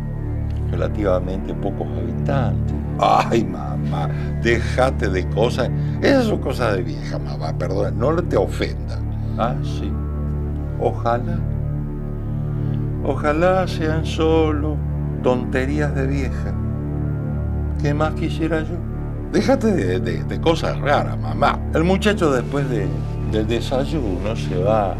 [0.76, 2.74] relativamente pocos habitantes.
[2.98, 4.08] Ay, mamá,
[4.42, 5.70] déjate de cosas.
[6.02, 8.98] Esas son cosas de vieja, mamá, perdón, no te ofenda.
[9.38, 9.90] Ah, sí.
[10.80, 11.38] Ojalá.
[13.04, 14.76] Ojalá sean solo
[15.22, 16.54] tonterías de vieja.
[17.82, 18.74] ¿Qué más quisiera yo?
[19.32, 21.58] Déjate de, de- cosas raras, mamá.
[21.74, 22.86] El muchacho después de-
[23.32, 24.94] del desayuno se va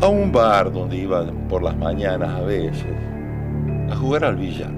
[0.00, 2.86] a un bar donde iba por las mañanas a veces
[3.90, 4.70] a jugar al billar.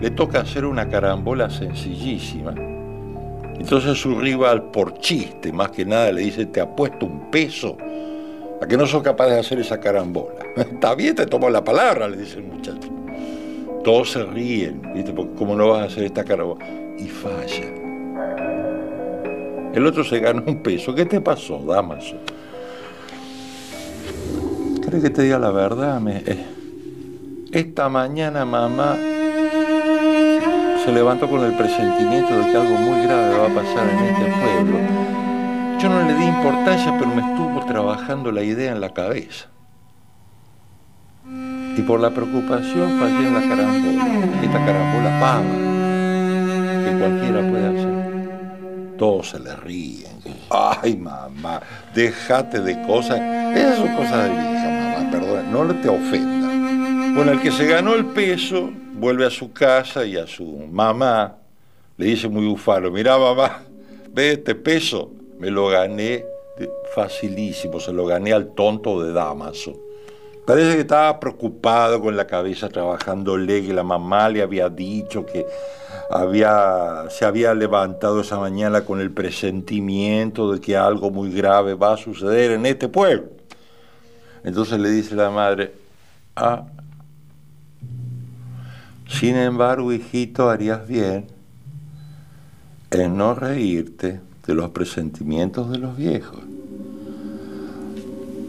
[0.00, 2.54] Le toca hacer una carambola sencillísima.
[3.58, 7.76] Entonces su rival, por chiste, más que nada, le dice, te apuesto un peso
[8.60, 10.34] a que no sos capaz de hacer esa carambola.
[10.56, 12.88] Está bien, te tomo la palabra, le dice el muchacho.
[13.82, 15.12] Todos se ríen, ¿viste?
[15.12, 16.64] Porque ¿cómo no vas a hacer esta carambola?
[16.98, 17.64] Y falla.
[19.72, 20.94] El otro se gana un peso.
[20.94, 22.16] ¿Qué te pasó, Damaso?
[24.86, 26.00] ¿Crees que te diga la verdad?
[26.00, 26.44] Me- eh,
[27.52, 28.96] Esta mañana mamá
[30.86, 34.24] se levantó con el presentimiento de que algo muy grave va a pasar en este
[34.40, 34.78] pueblo.
[35.80, 39.48] Yo no le di importancia, pero me estuvo trabajando la idea en la cabeza.
[41.76, 44.06] Y por la preocupación fallé en la carambola.
[44.44, 45.42] Esta carambola pava,
[46.84, 48.96] que cualquiera puede hacer.
[48.96, 50.20] Todos se le ríen.
[50.50, 51.62] Ay, mamá,
[51.96, 53.20] déjate de cosas.
[53.56, 56.45] Esas son cosas de vieja, mamá, perdón, no te ofenda.
[57.16, 61.36] Bueno, el que se ganó el peso vuelve a su casa y a su mamá
[61.96, 63.62] le dice muy bufano, mirá mamá,
[64.12, 66.26] ve este peso, me lo gané
[66.94, 69.80] facilísimo, se lo gané al tonto de Damaso.
[70.44, 75.46] Parece que estaba preocupado con la cabeza trabajándole, que la mamá le había dicho que
[76.10, 81.94] había, se había levantado esa mañana con el presentimiento de que algo muy grave va
[81.94, 83.30] a suceder en este pueblo.
[84.44, 85.72] Entonces le dice la madre,
[86.36, 86.66] ah,
[89.08, 91.26] sin embargo, hijito, harías bien
[92.90, 96.40] en no reírte de los presentimientos de los viejos.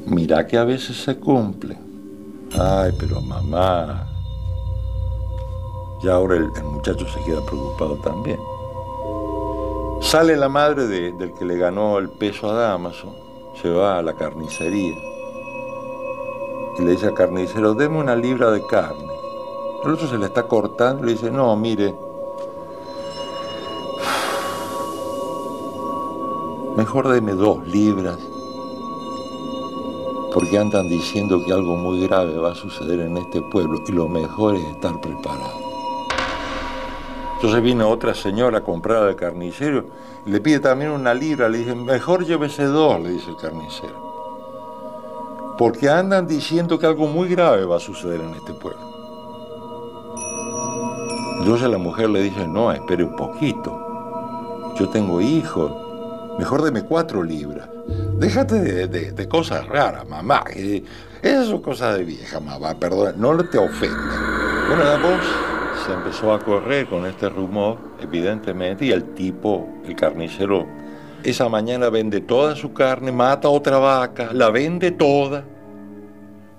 [0.05, 1.77] Mira que a veces se cumplen.
[2.57, 4.07] Ay, pero mamá.
[6.03, 8.39] Ya ahora el, muchacho se queda preocupado también.
[10.01, 13.15] Sale la madre de- del que le ganó el peso a Damaso,
[13.61, 14.93] se va a la carnicería
[16.77, 19.06] y le dice al carnicero, deme una libra de carne.
[19.83, 21.95] El otro se le está cortando y le dice, no, mire,
[26.75, 28.17] mejor deme dos libras,
[30.33, 34.07] porque andan diciendo que algo muy grave va a suceder en este pueblo y lo
[34.07, 35.67] mejor es estar preparado.
[37.35, 39.85] Entonces vino otra señora a comprar carnicero
[40.25, 43.95] y le pide también una libra, le dice, mejor llévese dos, le dice el carnicero.
[45.57, 48.96] Porque andan diciendo que algo muy grave va a suceder en este pueblo.
[51.39, 54.73] Entonces la mujer le dice, no, espere un poquito.
[54.77, 55.71] Yo tengo hijos.
[56.39, 57.67] Mejor deme cuatro libras.
[58.19, 60.43] Déjate de, cosas raras, mamá.
[61.21, 62.73] Esas son cosas de vieja, mamá.
[62.79, 64.65] Perdón, no te ofenda.
[64.67, 65.21] Bueno, la voz
[65.85, 70.65] se empezó a correr con este rumor, evidentemente, y el tipo, el carnicero,
[71.23, 75.43] esa mañana vende toda su carne, mata otra vaca, la vende toda.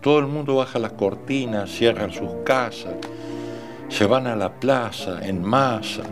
[0.00, 2.94] Todo el mundo baja las cortinas, cierran sus casas,
[3.88, 6.02] se van a la plaza en masa.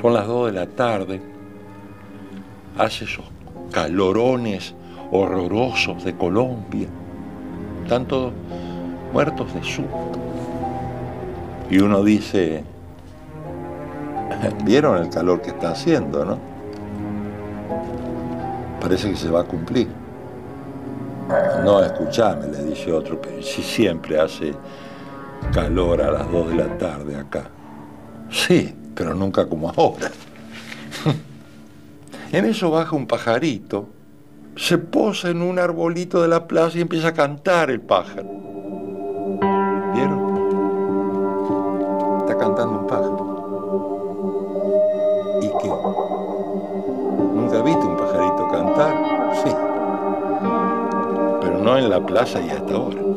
[0.00, 1.20] Son las 2 de la tarde.
[2.78, 3.24] Hace esos
[3.70, 4.74] calorones
[5.12, 6.88] horrorosos de Colombia.
[7.82, 8.32] Están todos
[9.12, 10.10] muertos de susto.
[11.70, 12.64] Y uno dice,
[14.64, 16.38] ¿vieron el calor que está haciendo, no?
[18.80, 19.88] Parece que se va a cumplir.
[21.64, 24.52] No, escuchame, le dice otro, pero si siempre hace
[25.52, 27.50] calor a las 2 de la tarde acá.
[28.30, 30.10] Sí, pero nunca como ahora.
[32.32, 33.88] En eso baja un pajarito,
[34.54, 38.28] se posa en un arbolito de la plaza y empieza a cantar el pájaro.
[39.92, 40.20] ¿Vieron?
[42.20, 43.40] Está cantando un pájaro.
[45.42, 45.68] ¿Y qué?
[47.34, 48.94] ¿Nunca viste un pajarito cantar?
[49.42, 49.50] Sí.
[51.40, 53.09] Pero no en la plaza y a esta hora.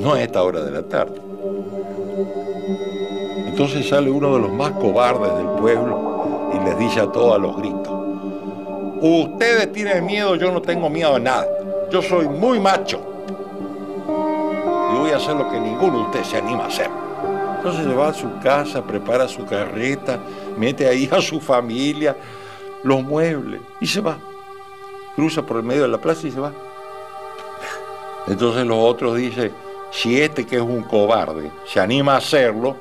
[0.00, 1.20] No a esta hora de la tarde.
[3.46, 7.38] Entonces sale uno de los más cobardes del pueblo y les dice a todos a
[7.38, 7.92] los gritos,
[9.02, 11.46] ustedes tienen miedo, yo no tengo miedo a nada.
[11.90, 12.98] Yo soy muy macho.
[14.94, 16.88] Y voy a hacer lo que ninguno de ustedes se anima a hacer.
[17.58, 20.18] Entonces se va a su casa, prepara su carreta,
[20.56, 22.16] mete ahí a su familia,
[22.82, 24.16] los muebles y se va.
[25.14, 26.52] Cruza por el medio de la plaza y se va.
[28.26, 29.52] Entonces los otros dicen,
[29.90, 32.76] si este que es un cobarde se anima a hacerlo,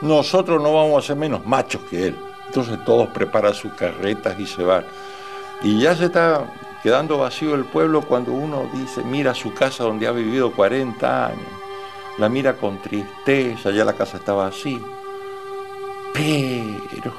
[0.00, 2.18] nosotros no vamos a ser menos machos que él.
[2.46, 4.84] Entonces todos preparan sus carretas y se van.
[5.62, 6.44] Y ya se está
[6.82, 11.48] quedando vacío el pueblo cuando uno dice, mira su casa donde ha vivido 40 años.
[12.18, 14.80] La mira con tristeza, ya la casa está vacía.
[16.12, 17.12] Pero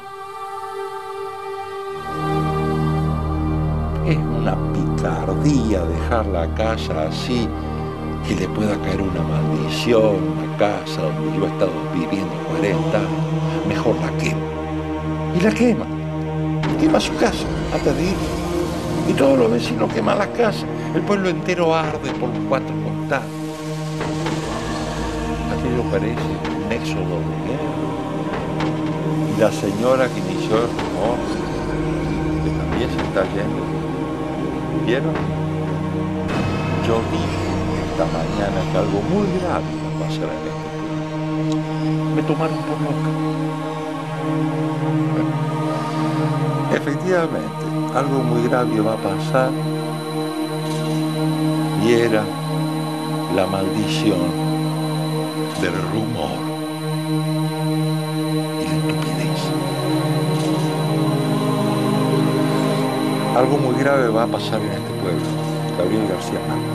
[4.06, 7.48] es una picardía dejar la casa así,
[8.28, 12.98] que le pueda caer una maldición a la casa donde yo he estado viviendo 40
[12.98, 13.10] años.
[13.68, 14.42] Mejor la quema.
[15.36, 15.86] Y la quema.
[16.80, 18.16] Quema su casa antes de ir.
[19.10, 20.66] Y todos los vecinos queman las casas.
[20.96, 23.28] El pueblo entero arde por los cuatro costados.
[25.52, 26.22] Aquello parece
[26.66, 27.74] un éxodo de guerra.
[29.36, 31.18] Y la señora que inició el rumor,
[32.44, 33.64] que también se está yendo.
[34.86, 35.14] ¿Vieron?
[36.88, 37.43] Yo dije
[37.94, 42.16] esta mañana que algo muy grave va a pasar en este pueblo.
[42.16, 43.12] Me tomaron por loca.
[46.76, 47.66] Efectivamente,
[47.96, 49.52] algo muy grave va a pasar
[51.86, 52.24] y era
[53.36, 54.22] la maldición
[55.62, 56.40] del rumor
[58.60, 59.42] y la estupidez.
[63.38, 65.28] Algo muy grave va a pasar en este pueblo.
[65.78, 66.73] Gabriel García Márquez.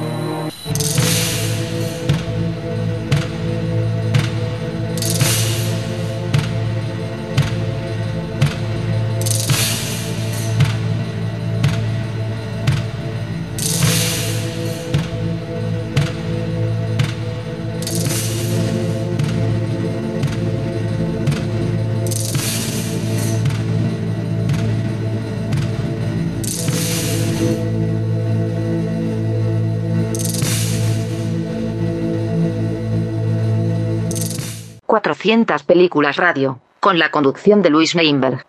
[35.18, 38.46] Cuatrocientas películas radio, con la conducción de Luis Meinberg.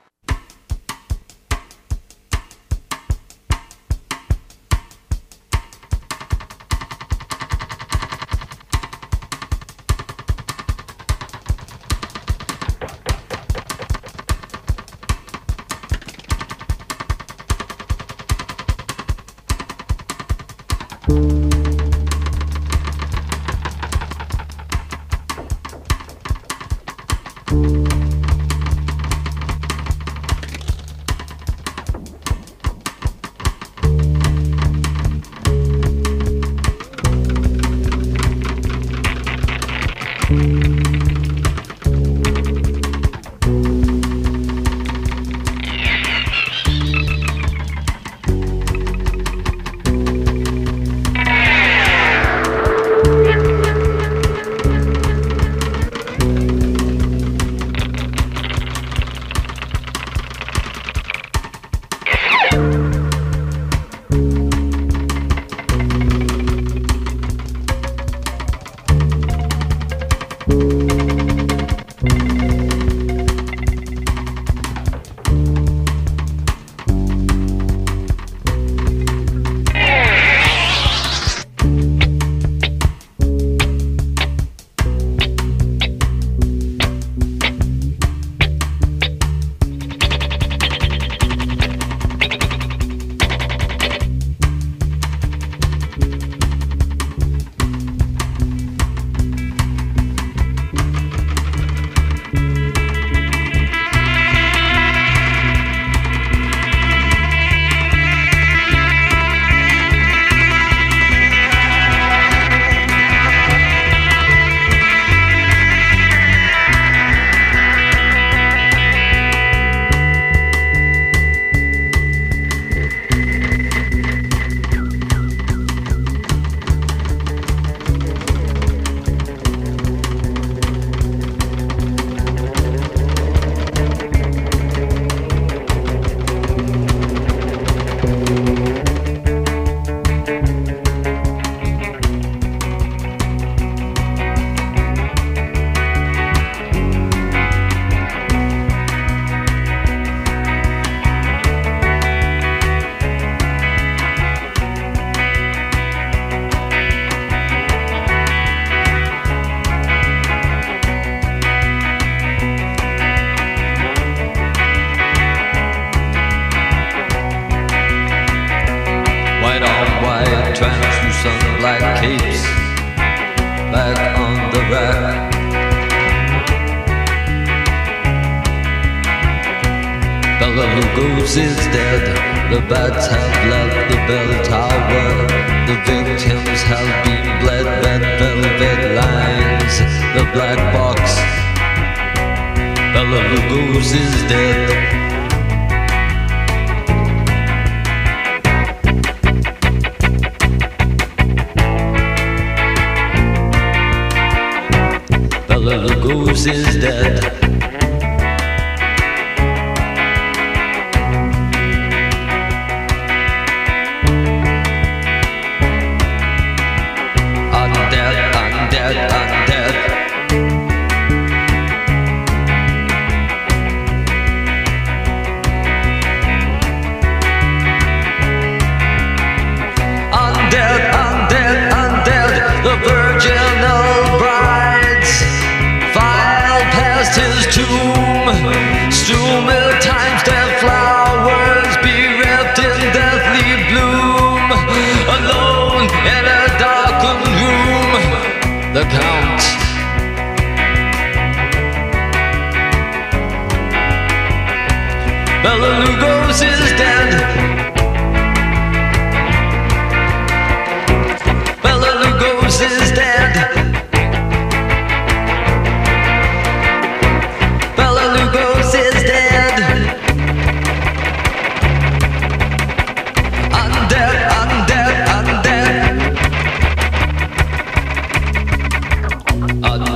[279.62, 279.89] Uh,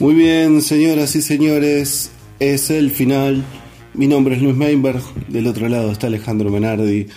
[0.00, 3.42] Muy bien, señoras y señores, es el final.
[3.94, 7.08] Mi nombre es Luis Meinberg, del otro lado está Alejandro Menardi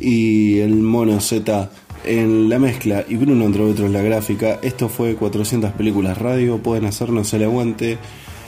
[0.00, 1.70] y el mono Z
[2.04, 4.58] en la mezcla y Bruno entre otros en la gráfica.
[4.60, 7.96] Esto fue 400 películas radio, pueden hacernos el aguante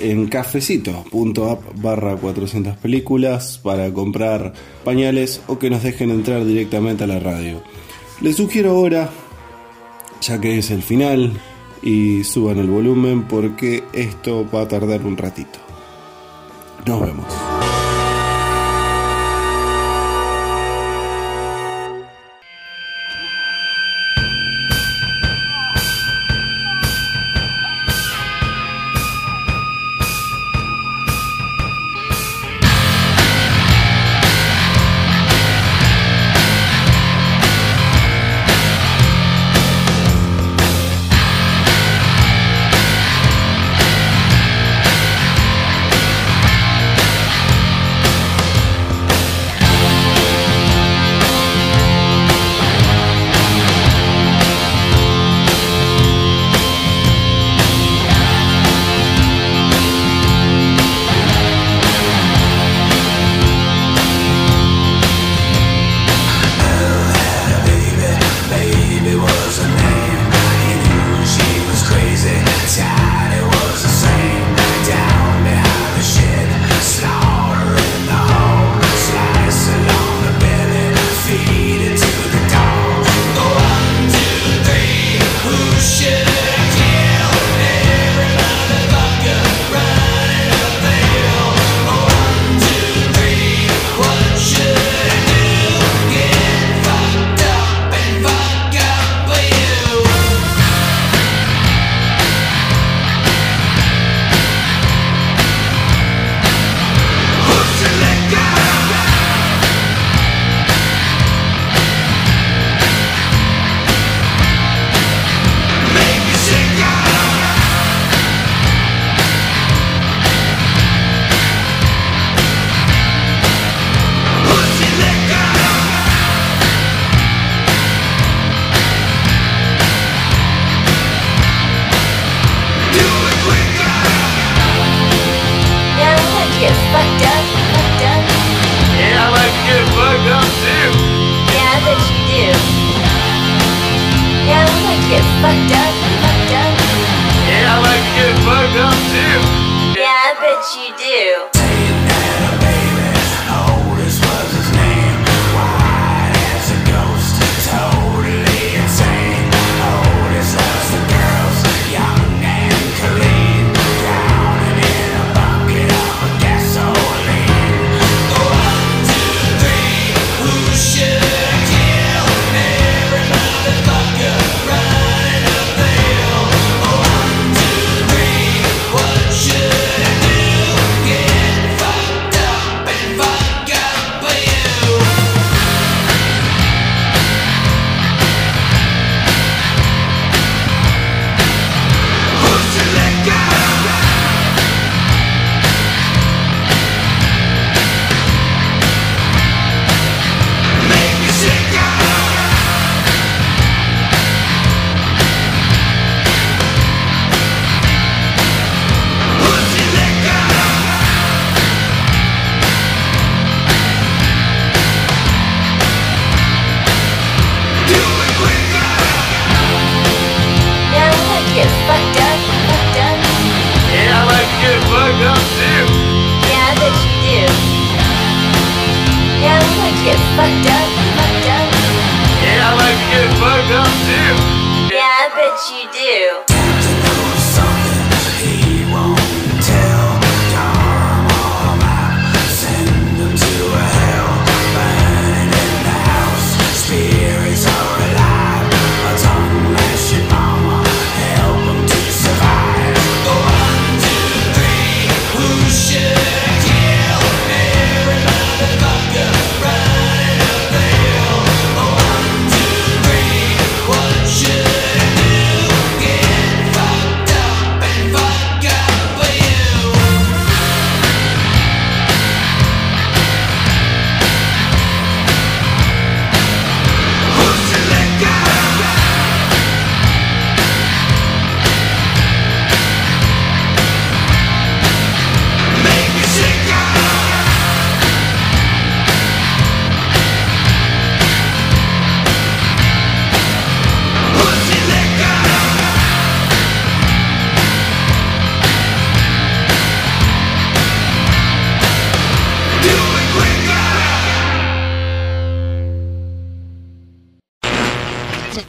[0.01, 7.07] en cafecito.app barra 400 películas para comprar pañales o que nos dejen entrar directamente a
[7.07, 7.63] la radio.
[8.23, 9.09] Les sugiero ahora,
[10.21, 11.33] ya que es el final,
[11.83, 15.59] y suban el volumen porque esto va a tardar un ratito.
[16.87, 17.48] Nos vemos.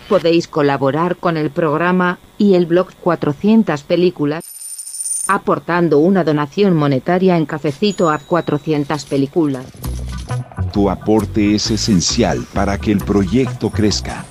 [0.09, 4.43] Podéis colaborar con el programa y el blog 400 películas
[5.29, 9.63] aportando una donación monetaria en cafecito a 400 películas.
[10.73, 14.25] Tu aporte es esencial para que el proyecto crezca.